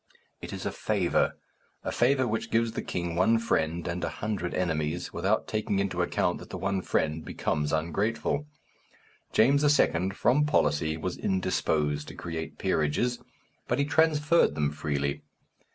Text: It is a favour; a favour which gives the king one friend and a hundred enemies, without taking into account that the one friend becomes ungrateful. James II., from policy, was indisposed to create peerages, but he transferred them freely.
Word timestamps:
It 0.41 0.51
is 0.51 0.65
a 0.65 0.71
favour; 0.71 1.37
a 1.83 1.91
favour 1.91 2.27
which 2.27 2.49
gives 2.49 2.71
the 2.71 2.81
king 2.81 3.13
one 3.15 3.37
friend 3.37 3.87
and 3.87 4.03
a 4.03 4.09
hundred 4.09 4.55
enemies, 4.55 5.13
without 5.13 5.47
taking 5.47 5.77
into 5.77 6.01
account 6.01 6.39
that 6.39 6.49
the 6.49 6.57
one 6.57 6.81
friend 6.81 7.23
becomes 7.23 7.71
ungrateful. 7.71 8.47
James 9.31 9.79
II., 9.79 10.09
from 10.15 10.47
policy, 10.47 10.97
was 10.97 11.17
indisposed 11.19 12.07
to 12.07 12.15
create 12.15 12.57
peerages, 12.57 13.19
but 13.67 13.77
he 13.77 13.85
transferred 13.85 14.55
them 14.55 14.71
freely. 14.71 15.21